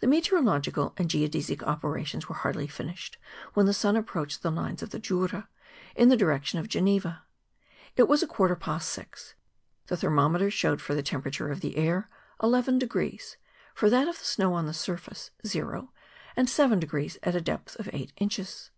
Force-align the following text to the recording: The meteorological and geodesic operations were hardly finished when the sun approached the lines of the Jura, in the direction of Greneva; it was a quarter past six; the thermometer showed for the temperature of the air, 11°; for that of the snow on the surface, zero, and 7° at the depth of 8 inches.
The 0.00 0.08
meteorological 0.08 0.92
and 0.96 1.08
geodesic 1.08 1.62
operations 1.62 2.28
were 2.28 2.34
hardly 2.34 2.66
finished 2.66 3.16
when 3.54 3.64
the 3.64 3.72
sun 3.72 3.94
approached 3.94 4.42
the 4.42 4.50
lines 4.50 4.82
of 4.82 4.90
the 4.90 4.98
Jura, 4.98 5.48
in 5.94 6.08
the 6.08 6.16
direction 6.16 6.58
of 6.58 6.66
Greneva; 6.66 7.20
it 7.94 8.08
was 8.08 8.24
a 8.24 8.26
quarter 8.26 8.56
past 8.56 8.90
six; 8.90 9.36
the 9.86 9.96
thermometer 9.96 10.50
showed 10.50 10.80
for 10.80 10.96
the 10.96 11.00
temperature 11.04 11.48
of 11.52 11.60
the 11.60 11.76
air, 11.76 12.10
11°; 12.40 13.36
for 13.72 13.88
that 13.88 14.08
of 14.08 14.18
the 14.18 14.24
snow 14.24 14.52
on 14.52 14.66
the 14.66 14.74
surface, 14.74 15.30
zero, 15.46 15.92
and 16.34 16.48
7° 16.48 17.18
at 17.22 17.32
the 17.32 17.40
depth 17.40 17.76
of 17.78 17.88
8 17.92 18.12
inches. 18.16 18.72